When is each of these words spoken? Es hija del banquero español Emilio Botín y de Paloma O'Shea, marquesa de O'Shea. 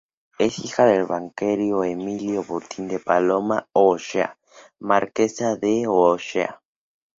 Es 0.39 0.57
hija 0.57 0.85
del 0.85 1.05
banquero 1.05 1.83
español 1.83 1.85
Emilio 1.85 2.43
Botín 2.43 2.85
y 2.85 2.93
de 2.93 2.99
Paloma 2.99 3.67
O'Shea, 3.71 4.35
marquesa 4.79 5.55
de 5.57 5.85
O'Shea. 5.85 6.59